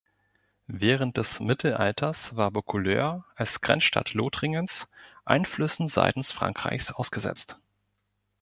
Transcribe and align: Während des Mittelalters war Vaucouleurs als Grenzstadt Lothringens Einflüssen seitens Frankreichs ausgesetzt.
Während 0.65 1.17
des 1.17 1.39
Mittelalters 1.39 2.35
war 2.35 2.53
Vaucouleurs 2.53 3.21
als 3.35 3.61
Grenzstadt 3.61 4.15
Lothringens 4.15 4.87
Einflüssen 5.25 5.87
seitens 5.87 6.31
Frankreichs 6.31 6.91
ausgesetzt. 6.91 7.59